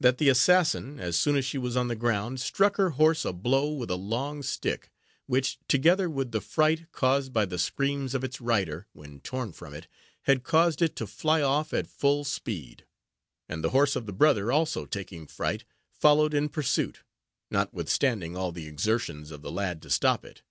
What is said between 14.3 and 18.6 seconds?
also taking fright, followed in pursuit, notwithstanding all